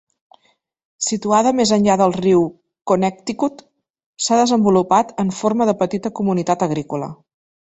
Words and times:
Situada 1.07 1.51
més 1.59 1.73
enllà 1.77 1.97
del 2.01 2.15
riu 2.15 2.41
Connecticut, 2.93 3.61
s'ha 4.27 4.41
desenvolupat 4.43 5.13
en 5.25 5.33
forma 5.43 5.69
de 5.71 5.77
petita 5.83 6.13
comunitat 6.23 6.67
agrícola. 6.69 7.13